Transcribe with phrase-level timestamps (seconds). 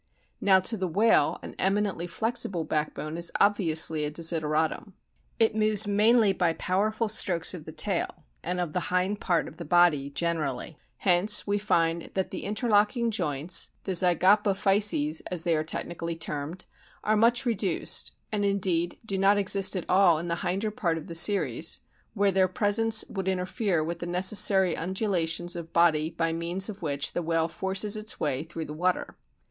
[0.41, 4.93] Now to the whale an eminently flexible backbone is obviously a desideratum.
[5.37, 9.57] It moves mainly by powerful strokes of the tail and of the hind part of
[9.57, 10.79] the body generally.
[10.97, 16.65] Hence we find that the interlocking joints, the zygapophyses as they are technically termed,
[17.03, 21.09] are much reduced, and indeed do not exist at all in the hinder part of
[21.09, 21.81] the series,
[22.15, 27.13] where their presence would interfere with the necessary undulations of body by means of which
[27.13, 29.15] the whale forces its way through the water.